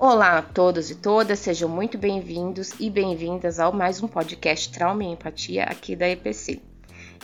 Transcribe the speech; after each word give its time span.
Olá 0.00 0.38
a 0.38 0.42
todos 0.42 0.92
e 0.92 0.94
todas, 0.94 1.40
sejam 1.40 1.68
muito 1.68 1.98
bem-vindos 1.98 2.72
e 2.78 2.88
bem-vindas 2.88 3.58
ao 3.58 3.72
mais 3.72 4.00
um 4.00 4.06
podcast 4.06 4.70
Trauma 4.70 5.02
e 5.02 5.08
Empatia 5.08 5.64
aqui 5.64 5.96
da 5.96 6.08
EPC. 6.08 6.60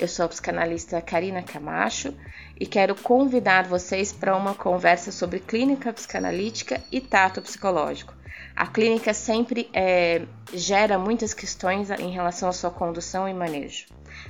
Eu 0.01 0.09
sou 0.09 0.25
a 0.25 0.29
psicanalista 0.29 1.01
Karina 1.01 1.41
Camacho 1.41 2.13
e 2.59 2.67
quero 2.67 2.97
convidar 2.97 3.69
vocês 3.69 4.13
para 4.13 4.37
uma 4.37 4.57
conversa 4.57 5.13
sobre 5.13 5.39
clínica 5.39 5.93
psicanalítica 5.93 6.83
e 6.91 7.01
tato 7.01 7.41
psicológico. 7.41 8.13
A 8.57 8.67
clínica 8.67 9.15
sempre 9.15 9.71
é, 9.73 10.23
gera 10.53 10.99
muitas 10.99 11.33
questões 11.33 11.91
em 11.91 12.11
relação 12.11 12.49
à 12.49 12.53
sua 12.53 12.73
condução 12.73 13.29
e 13.29 13.33
manejo. 13.33 13.87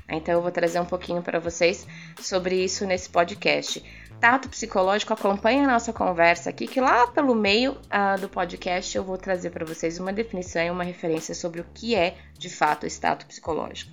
Então 0.06 0.34
eu 0.34 0.42
vou 0.42 0.50
trazer 0.50 0.80
um 0.80 0.84
pouquinho 0.84 1.22
para 1.22 1.38
vocês 1.38 1.86
sobre 2.20 2.62
isso 2.62 2.84
nesse 2.86 3.08
podcast 3.08 3.82
tato 4.20 4.48
psicológico, 4.48 5.12
acompanhe 5.12 5.64
a 5.64 5.66
nossa 5.66 5.92
conversa 5.92 6.50
aqui, 6.50 6.66
que 6.66 6.80
lá 6.80 7.06
pelo 7.08 7.34
meio 7.34 7.72
uh, 7.72 8.20
do 8.20 8.28
podcast 8.28 8.96
eu 8.96 9.04
vou 9.04 9.18
trazer 9.18 9.50
para 9.50 9.64
vocês 9.64 9.98
uma 9.98 10.12
definição 10.12 10.62
e 10.62 10.70
uma 10.70 10.84
referência 10.84 11.34
sobre 11.34 11.60
o 11.60 11.66
que 11.74 11.94
é 11.94 12.16
de 12.38 12.48
fato 12.48 12.86
o 12.86 13.00
tato 13.00 13.26
psicológico. 13.26 13.92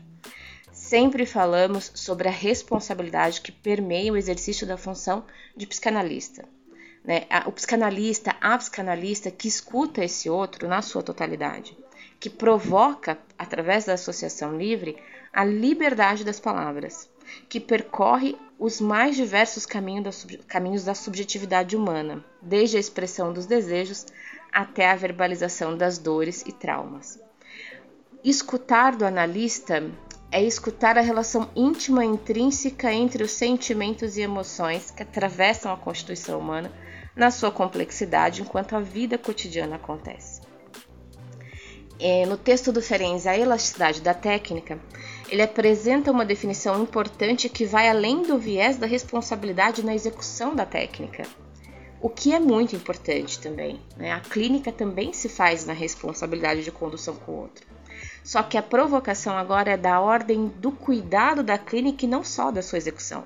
Sempre 0.71 1.25
falamos 1.25 1.91
sobre 1.95 2.27
a 2.27 2.31
responsabilidade 2.31 3.41
que 3.41 3.51
permeia 3.51 4.11
o 4.11 4.17
exercício 4.17 4.65
da 4.65 4.77
função 4.77 5.23
de 5.55 5.67
psicanalista. 5.67 6.43
Né? 7.03 7.27
O 7.45 7.51
psicanalista, 7.51 8.35
a 8.39 8.57
psicanalista 8.57 9.31
que 9.31 9.47
escuta 9.47 10.03
esse 10.03 10.29
outro 10.29 10.67
na 10.67 10.81
sua 10.81 11.03
totalidade, 11.03 11.77
que 12.19 12.29
provoca, 12.29 13.17
através 13.37 13.85
da 13.85 13.93
associação 13.93 14.57
livre, 14.57 14.97
a 15.33 15.43
liberdade 15.43 16.23
das 16.23 16.39
palavras, 16.39 17.09
que 17.49 17.59
percorre 17.59 18.35
os 18.57 18.79
mais 18.79 19.15
diversos 19.15 19.65
caminhos 19.65 20.83
da 20.85 20.93
subjetividade 20.93 21.75
humana, 21.75 22.23
desde 22.41 22.77
a 22.77 22.79
expressão 22.79 23.33
dos 23.33 23.45
desejos 23.45 24.05
até 24.51 24.89
a 24.89 24.95
verbalização 24.95 25.75
das 25.75 25.97
dores 25.97 26.43
e 26.45 26.51
traumas. 26.51 27.19
Escutar 28.23 28.95
do 28.95 29.05
analista 29.05 29.83
é 30.31 30.43
escutar 30.43 30.97
a 30.97 31.01
relação 31.01 31.49
íntima 31.55 32.05
e 32.05 32.07
intrínseca 32.07 32.93
entre 32.93 33.23
os 33.23 33.31
sentimentos 33.31 34.15
e 34.15 34.21
emoções 34.21 34.91
que 34.91 35.03
atravessam 35.03 35.73
a 35.73 35.77
constituição 35.77 36.39
humana 36.39 36.71
na 37.15 37.31
sua 37.31 37.51
complexidade 37.51 38.41
enquanto 38.41 38.75
a 38.75 38.79
vida 38.79 39.17
cotidiana 39.17 39.75
acontece. 39.75 40.41
É, 41.99 42.25
no 42.25 42.37
texto 42.37 42.71
do 42.71 42.81
Ferenc, 42.81 43.27
A 43.27 43.37
Elasticidade 43.37 44.01
da 44.01 44.13
Técnica, 44.13 44.79
ele 45.31 45.41
apresenta 45.41 46.11
uma 46.11 46.25
definição 46.25 46.83
importante 46.83 47.47
que 47.47 47.65
vai 47.65 47.87
além 47.87 48.21
do 48.21 48.37
viés 48.37 48.75
da 48.75 48.85
responsabilidade 48.85 49.83
na 49.83 49.95
execução 49.95 50.53
da 50.53 50.65
técnica, 50.65 51.23
o 52.01 52.09
que 52.09 52.33
é 52.33 52.39
muito 52.39 52.75
importante 52.75 53.39
também. 53.39 53.79
Né? 53.95 54.11
A 54.11 54.19
clínica 54.19 54.73
também 54.73 55.13
se 55.13 55.29
faz 55.29 55.65
na 55.65 55.71
responsabilidade 55.71 56.65
de 56.65 56.71
condução 56.71 57.15
com 57.15 57.31
o 57.31 57.39
outro. 57.43 57.65
Só 58.21 58.43
que 58.43 58.57
a 58.57 58.63
provocação 58.63 59.37
agora 59.37 59.71
é 59.71 59.77
da 59.77 60.01
ordem 60.01 60.49
do 60.57 60.71
cuidado 60.71 61.41
da 61.41 61.57
clínica 61.57 62.03
e 62.03 62.09
não 62.09 62.25
só 62.25 62.51
da 62.51 62.61
sua 62.61 62.77
execução. 62.77 63.23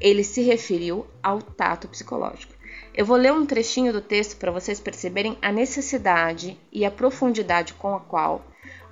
Ele 0.00 0.22
se 0.22 0.42
referiu 0.42 1.06
ao 1.20 1.42
tato 1.42 1.88
psicológico. 1.88 2.54
Eu 2.94 3.04
vou 3.04 3.16
ler 3.16 3.32
um 3.32 3.44
trechinho 3.44 3.92
do 3.92 4.00
texto 4.00 4.36
para 4.36 4.52
vocês 4.52 4.78
perceberem 4.78 5.36
a 5.42 5.50
necessidade 5.50 6.56
e 6.70 6.84
a 6.84 6.90
profundidade 6.90 7.74
com 7.74 7.96
a 7.96 8.00
qual 8.00 8.44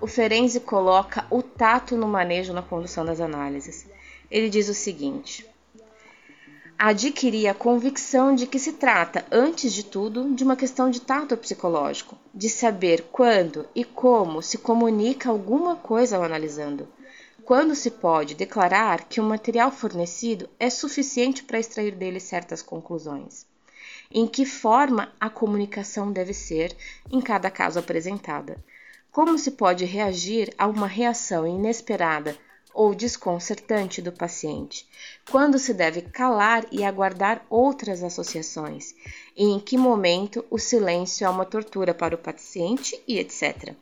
o 0.05 0.07
Ferenzi 0.07 0.61
coloca 0.61 1.27
o 1.31 1.43
tato 1.43 1.97
no 1.97 2.07
manejo 2.07 2.53
na 2.53 2.61
condução 2.61 3.07
das 3.07 3.21
análises. 3.21 3.87
Ele 4.31 4.51
diz 4.51 4.69
o 4.69 4.75
seguinte: 4.75 5.49
adquirir 6.79 7.49
a 7.49 7.55
convicção 7.55 8.35
de 8.35 8.47
que 8.47 8.59
se 8.59 8.75
trata, 8.75 9.25
antes 9.33 9.73
de 9.73 9.83
tudo, 9.83 10.35
de 10.35 10.45
uma 10.45 10.57
questão 10.57 10.91
de 10.91 11.01
tato 11.01 11.35
psicológico, 11.39 12.19
de 12.35 12.51
saber 12.51 13.07
quando 13.11 13.67
e 13.75 13.83
como 13.83 14.43
se 14.43 14.59
comunica 14.59 15.31
alguma 15.31 15.75
coisa 15.75 16.19
ao 16.19 16.23
analisando. 16.23 16.87
Quando 17.43 17.75
se 17.75 17.91
pode 17.91 18.35
declarar 18.35 19.05
que 19.05 19.23
o 19.23 19.25
material 19.25 19.71
fornecido 19.71 20.51
é 20.61 20.69
suficiente 20.69 21.43
para 21.43 21.59
extrair 21.59 21.95
dele 21.95 22.21
certas 22.21 22.61
conclusões. 22.61 23.47
Em 24.11 24.27
que 24.27 24.45
forma 24.45 25.15
a 25.19 25.31
comunicação 25.31 26.13
deve 26.13 26.35
ser 26.35 26.77
em 27.11 27.23
cada 27.23 27.51
caso 27.51 27.79
apresentada 27.79 28.63
como 29.15 29.39
se 29.39 29.53
pode 29.53 29.85
reagir 29.85 30.53
a 30.59 30.67
uma 30.67 30.89
reação 30.89 31.47
inesperada 31.47 32.37
ou 32.75 32.93
desconcertante 32.93 34.03
do 34.03 34.11
paciente? 34.11 34.89
Quando 35.31 35.57
se 35.57 35.73
deve 35.73 36.03
calar 36.03 36.67
e 36.73 36.83
aguardar 36.83 37.47
outras 37.49 38.03
associações? 38.03 38.93
E 39.37 39.45
em 39.45 39.61
que 39.61 39.79
momento 39.79 40.45
o 40.51 40.59
silêncio 40.59 41.25
é 41.25 41.31
uma 41.31 41.45
tortura 41.45 41.95
para 41.95 42.17
o 42.17 42.19
paciente 42.19 43.01
e 43.07 43.21
etc. 43.21 43.77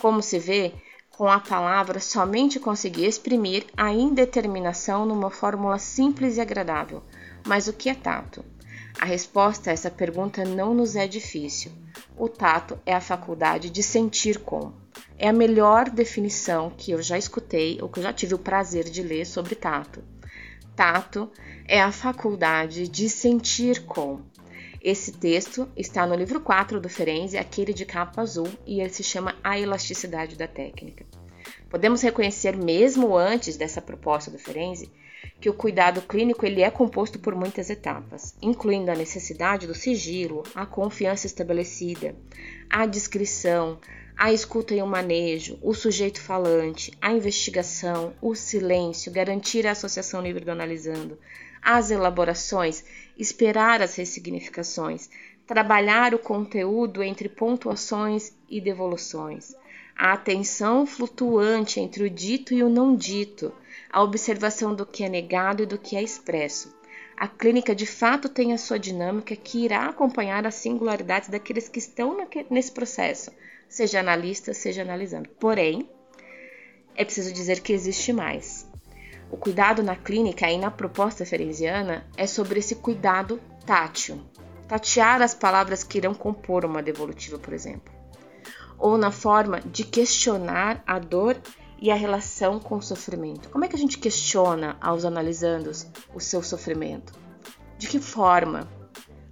Como 0.00 0.20
se 0.20 0.40
vê, 0.40 0.74
com 1.12 1.28
a 1.28 1.38
palavra 1.38 2.00
somente 2.00 2.58
consegui 2.58 3.06
exprimir 3.06 3.64
a 3.76 3.92
indeterminação 3.92 5.06
numa 5.06 5.30
fórmula 5.30 5.78
simples 5.78 6.38
e 6.38 6.40
agradável. 6.40 7.04
Mas 7.46 7.68
o 7.68 7.72
que 7.72 7.88
é 7.88 7.94
tato? 7.94 8.44
A 8.98 9.04
resposta 9.04 9.70
a 9.70 9.72
essa 9.72 9.90
pergunta 9.90 10.44
não 10.44 10.74
nos 10.74 10.96
é 10.96 11.06
difícil. 11.06 11.72
O 12.16 12.28
tato 12.28 12.78
é 12.84 12.94
a 12.94 13.00
faculdade 13.00 13.70
de 13.70 13.82
sentir 13.82 14.38
com. 14.38 14.72
É 15.18 15.28
a 15.28 15.32
melhor 15.32 15.90
definição 15.90 16.70
que 16.70 16.92
eu 16.92 17.02
já 17.02 17.18
escutei 17.18 17.78
ou 17.80 17.88
que 17.88 17.98
eu 17.98 18.02
já 18.02 18.12
tive 18.12 18.34
o 18.34 18.38
prazer 18.38 18.84
de 18.84 19.02
ler 19.02 19.24
sobre 19.24 19.54
tato. 19.54 20.02
Tato 20.76 21.30
é 21.66 21.80
a 21.80 21.92
faculdade 21.92 22.88
de 22.88 23.08
sentir 23.08 23.84
com. 23.84 24.20
Esse 24.80 25.12
texto 25.12 25.68
está 25.76 26.06
no 26.06 26.14
livro 26.14 26.40
4 26.40 26.80
do 26.80 26.88
Ferenzi, 26.88 27.38
aquele 27.38 27.72
de 27.72 27.84
capa 27.84 28.20
azul, 28.20 28.48
e 28.66 28.80
ele 28.80 28.90
se 28.90 29.02
chama 29.02 29.36
A 29.42 29.58
Elasticidade 29.58 30.36
da 30.36 30.48
Técnica. 30.48 31.06
Podemos 31.70 32.02
reconhecer, 32.02 32.56
mesmo 32.56 33.16
antes 33.16 33.56
dessa 33.56 33.80
proposta 33.80 34.30
do 34.30 34.38
Ferenzi, 34.38 34.90
que 35.42 35.50
o 35.50 35.54
cuidado 35.54 36.00
clínico 36.02 36.46
ele 36.46 36.62
é 36.62 36.70
composto 36.70 37.18
por 37.18 37.34
muitas 37.34 37.68
etapas, 37.68 38.36
incluindo 38.40 38.92
a 38.92 38.94
necessidade 38.94 39.66
do 39.66 39.74
sigilo, 39.74 40.44
a 40.54 40.64
confiança 40.64 41.26
estabelecida, 41.26 42.14
a 42.70 42.86
descrição, 42.86 43.76
a 44.16 44.32
escuta 44.32 44.72
e 44.72 44.80
o 44.80 44.86
manejo, 44.86 45.58
o 45.60 45.74
sujeito 45.74 46.20
falante, 46.20 46.92
a 47.02 47.10
investigação, 47.12 48.12
o 48.22 48.36
silêncio, 48.36 49.10
garantir 49.10 49.66
a 49.66 49.72
associação 49.72 50.22
livre 50.22 50.44
do 50.44 50.52
analisando, 50.52 51.18
as 51.60 51.90
elaborações, 51.90 52.84
esperar 53.18 53.82
as 53.82 53.96
ressignificações, 53.96 55.10
trabalhar 55.44 56.14
o 56.14 56.20
conteúdo 56.20 57.02
entre 57.02 57.28
pontuações 57.28 58.32
e 58.48 58.60
devoluções, 58.60 59.56
a 59.96 60.12
atenção 60.12 60.86
flutuante 60.86 61.80
entre 61.80 62.04
o 62.04 62.10
dito 62.10 62.54
e 62.54 62.62
o 62.62 62.68
não 62.68 62.94
dito, 62.94 63.52
a 63.90 64.02
observação 64.02 64.74
do 64.74 64.86
que 64.86 65.04
é 65.04 65.08
negado 65.08 65.62
e 65.62 65.66
do 65.66 65.78
que 65.78 65.96
é 65.96 66.02
expresso. 66.02 66.74
A 67.16 67.28
clínica 67.28 67.74
de 67.74 67.86
fato 67.86 68.28
tem 68.28 68.52
a 68.52 68.58
sua 68.58 68.78
dinâmica 68.78 69.36
que 69.36 69.64
irá 69.64 69.86
acompanhar 69.86 70.46
as 70.46 70.56
singularidades 70.56 71.28
daqueles 71.28 71.68
que 71.68 71.78
estão 71.78 72.16
nesse 72.50 72.72
processo, 72.72 73.30
seja 73.68 74.00
analista, 74.00 74.52
seja 74.52 74.82
analisando. 74.82 75.28
Porém, 75.38 75.88
é 76.96 77.04
preciso 77.04 77.32
dizer 77.32 77.60
que 77.60 77.72
existe 77.72 78.12
mais. 78.12 78.66
O 79.30 79.36
cuidado 79.36 79.82
na 79.82 79.94
clínica 79.94 80.50
e 80.50 80.58
na 80.58 80.70
proposta 80.70 81.24
ferenziana 81.24 82.06
é 82.16 82.26
sobre 82.26 82.58
esse 82.58 82.76
cuidado 82.76 83.40
tátil. 83.64 84.20
Tatear 84.66 85.22
as 85.22 85.34
palavras 85.34 85.84
que 85.84 85.98
irão 85.98 86.14
compor 86.14 86.64
uma 86.64 86.82
devolutiva, 86.82 87.38
por 87.38 87.52
exemplo. 87.52 87.91
Ou 88.82 88.98
na 88.98 89.12
forma 89.12 89.60
de 89.60 89.84
questionar 89.84 90.82
a 90.84 90.98
dor 90.98 91.40
e 91.80 91.88
a 91.88 91.94
relação 91.94 92.58
com 92.58 92.78
o 92.78 92.82
sofrimento. 92.82 93.48
Como 93.48 93.64
é 93.64 93.68
que 93.68 93.76
a 93.76 93.78
gente 93.78 93.96
questiona 93.96 94.76
aos 94.80 95.04
analisandos 95.04 95.86
o 96.12 96.18
seu 96.18 96.42
sofrimento? 96.42 97.12
De 97.78 97.86
que 97.86 98.00
forma? 98.00 98.68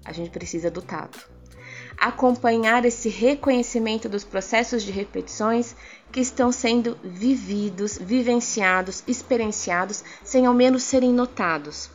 A 0.05 0.13
gente 0.13 0.31
precisa 0.31 0.71
do 0.71 0.81
tato. 0.81 1.29
Acompanhar 1.99 2.85
esse 2.85 3.09
reconhecimento 3.09 4.09
dos 4.09 4.23
processos 4.23 4.85
de 4.85 4.93
repetições 4.93 5.75
que 6.13 6.21
estão 6.21 6.53
sendo 6.53 6.97
vividos, 7.03 7.99
vivenciados, 7.99 9.03
experienciados, 9.05 10.05
sem 10.23 10.47
ao 10.47 10.55
menos 10.55 10.85
serem 10.85 11.13
notados. 11.13 11.91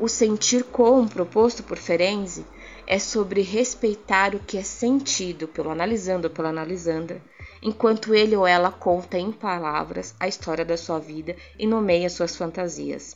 O 0.00 0.08
sentir 0.08 0.64
com 0.64 1.06
proposto 1.06 1.62
por 1.62 1.78
Ferenzi 1.78 2.44
é 2.90 2.98
sobre 2.98 3.42
respeitar 3.42 4.34
o 4.34 4.38
que 4.38 4.56
é 4.56 4.62
sentido 4.62 5.46
pelo 5.46 5.68
analisando 5.68 6.26
ou 6.26 6.32
pela 6.32 6.48
analisanda 6.48 7.20
enquanto 7.60 8.14
ele 8.14 8.34
ou 8.34 8.46
ela 8.46 8.72
conta 8.72 9.18
em 9.18 9.30
palavras 9.30 10.14
a 10.18 10.26
história 10.26 10.64
da 10.64 10.74
sua 10.74 10.98
vida 10.98 11.36
e 11.58 11.66
nomeia 11.66 12.08
suas 12.08 12.34
fantasias. 12.34 13.14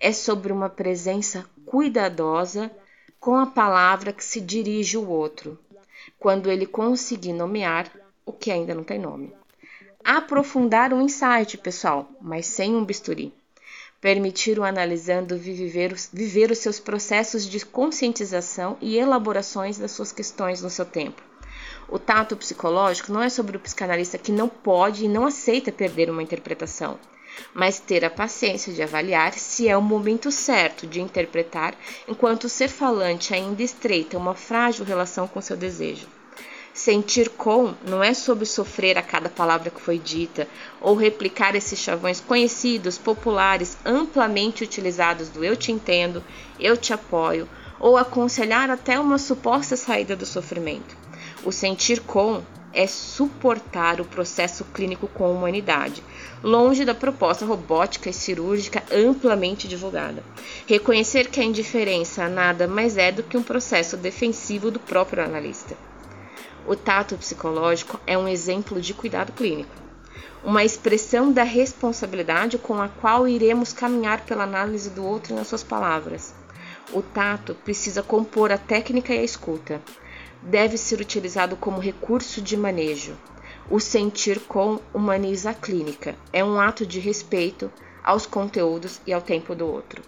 É 0.00 0.10
sobre 0.10 0.52
uma 0.52 0.68
presença 0.68 1.48
cuidadosa 1.64 2.72
com 3.20 3.36
a 3.36 3.46
palavra 3.46 4.12
que 4.12 4.24
se 4.24 4.40
dirige 4.40 4.96
ao 4.96 5.06
outro, 5.06 5.56
quando 6.18 6.50
ele 6.50 6.66
conseguir 6.66 7.34
nomear 7.34 7.88
o 8.26 8.32
que 8.32 8.50
ainda 8.50 8.74
não 8.74 8.82
tem 8.82 8.98
nome. 8.98 9.32
Aprofundar 10.02 10.92
um 10.92 11.00
insight, 11.00 11.56
pessoal, 11.58 12.08
mas 12.20 12.46
sem 12.46 12.74
um 12.74 12.84
bisturi. 12.84 13.32
Permitir 14.04 14.58
o 14.58 14.64
analisando 14.64 15.34
viver, 15.34 15.96
viver 16.12 16.50
os 16.50 16.58
seus 16.58 16.78
processos 16.78 17.48
de 17.48 17.64
conscientização 17.64 18.76
e 18.78 18.98
elaborações 18.98 19.78
das 19.78 19.92
suas 19.92 20.12
questões 20.12 20.60
no 20.60 20.68
seu 20.68 20.84
tempo 20.84 21.22
O 21.88 21.98
tato 21.98 22.36
psicológico 22.36 23.10
não 23.10 23.22
é 23.22 23.30
sobre 23.30 23.56
o 23.56 23.60
psicanalista 23.60 24.18
que 24.18 24.30
não 24.30 24.46
pode 24.46 25.06
e 25.06 25.08
não 25.08 25.24
aceita 25.24 25.72
perder 25.72 26.10
uma 26.10 26.22
interpretação, 26.22 26.98
mas 27.54 27.78
ter 27.78 28.04
a 28.04 28.10
paciência 28.10 28.74
de 28.74 28.82
avaliar 28.82 29.32
se 29.32 29.66
é 29.66 29.74
o 29.74 29.80
momento 29.80 30.30
certo 30.30 30.86
de 30.86 31.00
interpretar 31.00 31.74
enquanto 32.06 32.44
o 32.44 32.50
ser 32.50 32.68
falante 32.68 33.32
ainda 33.32 33.62
estreita 33.62 34.18
uma 34.18 34.34
frágil 34.34 34.84
relação 34.84 35.26
com 35.26 35.40
seu 35.40 35.56
desejo. 35.56 36.06
Sentir 36.74 37.28
com 37.28 37.72
não 37.86 38.02
é 38.02 38.12
sobre 38.12 38.44
sofrer 38.44 38.98
a 38.98 39.02
cada 39.02 39.28
palavra 39.28 39.70
que 39.70 39.80
foi 39.80 39.96
dita 39.96 40.48
ou 40.80 40.96
replicar 40.96 41.54
esses 41.54 41.78
chavões 41.78 42.20
conhecidos, 42.20 42.98
populares, 42.98 43.78
amplamente 43.86 44.64
utilizados 44.64 45.28
do 45.28 45.44
eu 45.44 45.54
te 45.54 45.70
entendo, 45.70 46.20
eu 46.58 46.76
te 46.76 46.92
apoio 46.92 47.48
ou 47.78 47.96
aconselhar 47.96 48.70
até 48.70 48.98
uma 48.98 49.18
suposta 49.18 49.76
saída 49.76 50.16
do 50.16 50.26
sofrimento. 50.26 50.96
O 51.44 51.52
sentir 51.52 52.00
com 52.00 52.42
é 52.72 52.88
suportar 52.88 54.00
o 54.00 54.04
processo 54.04 54.64
clínico 54.64 55.06
com 55.06 55.30
humanidade, 55.30 56.02
longe 56.42 56.84
da 56.84 56.92
proposta 56.92 57.46
robótica 57.46 58.10
e 58.10 58.12
cirúrgica 58.12 58.82
amplamente 58.90 59.68
divulgada. 59.68 60.24
Reconhecer 60.66 61.30
que 61.30 61.38
a 61.38 61.44
indiferença 61.44 62.28
nada 62.28 62.66
mais 62.66 62.96
é 62.96 63.12
do 63.12 63.22
que 63.22 63.36
um 63.36 63.44
processo 63.44 63.96
defensivo 63.96 64.72
do 64.72 64.80
próprio 64.80 65.22
analista. 65.22 65.76
O 66.66 66.74
tato 66.74 67.18
psicológico 67.18 68.00
é 68.06 68.16
um 68.16 68.26
exemplo 68.26 68.80
de 68.80 68.94
cuidado 68.94 69.32
clínico, 69.32 69.74
uma 70.42 70.64
expressão 70.64 71.30
da 71.30 71.42
responsabilidade 71.42 72.56
com 72.56 72.80
a 72.80 72.88
qual 72.88 73.28
iremos 73.28 73.74
caminhar 73.74 74.24
pela 74.24 74.44
análise 74.44 74.88
do 74.88 75.04
outro 75.04 75.34
nas 75.34 75.48
suas 75.48 75.62
palavras. 75.62 76.34
O 76.90 77.02
tato 77.02 77.54
precisa 77.54 78.02
compor 78.02 78.50
a 78.50 78.56
técnica 78.56 79.14
e 79.14 79.18
a 79.18 79.22
escuta. 79.22 79.82
Deve 80.42 80.78
ser 80.78 81.00
utilizado 81.00 81.54
como 81.54 81.78
recurso 81.78 82.40
de 82.40 82.56
manejo. 82.56 83.14
O 83.70 83.78
sentir 83.78 84.40
com 84.40 84.80
humaniza 84.92 85.50
a 85.50 85.54
clínica. 85.54 86.14
É 86.32 86.42
um 86.42 86.58
ato 86.58 86.86
de 86.86 86.98
respeito 86.98 87.70
aos 88.02 88.24
conteúdos 88.24 89.02
e 89.06 89.12
ao 89.12 89.20
tempo 89.20 89.54
do 89.54 89.66
outro. 89.66 90.02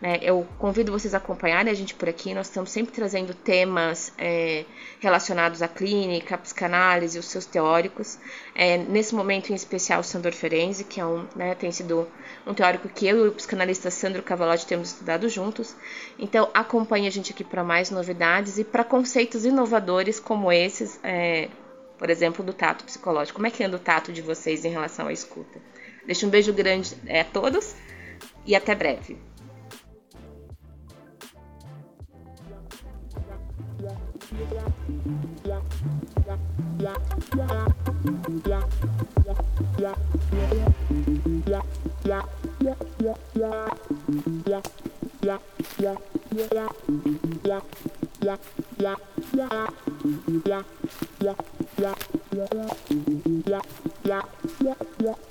Né? 0.00 0.18
Eu 0.22 0.46
convido 0.58 0.92
vocês 0.92 1.14
a 1.14 1.18
acompanharem 1.18 1.70
a 1.70 1.74
gente 1.74 1.94
por 1.94 2.08
aqui. 2.08 2.32
Nós 2.32 2.46
estamos 2.46 2.70
sempre 2.70 2.92
trazendo 2.92 3.34
temas 3.34 4.12
é, 4.16 4.64
relacionados 5.00 5.60
à 5.60 5.68
clínica, 5.68 6.36
à 6.36 6.38
psicanálise, 6.38 7.18
os 7.18 7.26
seus 7.26 7.44
teóricos. 7.44 8.18
É, 8.54 8.78
nesse 8.78 9.14
momento 9.14 9.50
em 9.50 9.54
especial, 9.54 10.00
o 10.00 10.04
Sandor 10.04 10.32
Ferenzi, 10.32 10.84
que 10.84 11.00
é 11.00 11.06
um, 11.06 11.26
né, 11.34 11.54
tem 11.54 11.70
sido 11.72 12.08
um 12.46 12.54
teórico 12.54 12.88
que 12.88 13.06
eu 13.06 13.26
e 13.26 13.28
o 13.28 13.32
psicanalista 13.32 13.90
Sandro 13.90 14.22
Cavalotti 14.22 14.66
temos 14.66 14.90
estudado 14.90 15.28
juntos. 15.28 15.74
Então, 16.18 16.48
acompanhe 16.54 17.06
a 17.08 17.10
gente 17.10 17.32
aqui 17.32 17.42
para 17.42 17.64
mais 17.64 17.90
novidades 17.90 18.58
e 18.58 18.64
para 18.64 18.84
conceitos 18.84 19.44
inovadores 19.44 20.20
como 20.20 20.52
esses, 20.52 21.00
é, 21.02 21.48
por 21.98 22.08
exemplo, 22.08 22.44
do 22.44 22.52
tato 22.52 22.84
psicológico. 22.84 23.36
Como 23.36 23.46
é 23.46 23.50
que 23.50 23.64
anda 23.64 23.76
o 23.76 23.80
tato 23.80 24.12
de 24.12 24.22
vocês 24.22 24.64
em 24.64 24.70
relação 24.70 25.08
à 25.08 25.12
escuta? 25.12 25.60
Deixo 26.06 26.26
um 26.26 26.30
beijo 26.30 26.52
grande 26.52 26.96
é, 27.06 27.20
a 27.20 27.24
todos 27.24 27.74
e 28.46 28.54
até 28.54 28.74
breve. 28.74 29.27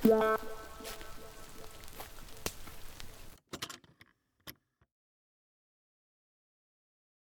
Yeah. 0.07 0.37